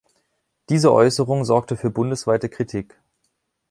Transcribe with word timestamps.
Diese 0.69 0.91
Äußerung 0.91 1.45
sorgte 1.45 1.77
für 1.77 1.91
bundesweite 1.91 2.49
Kritik. 2.49 2.99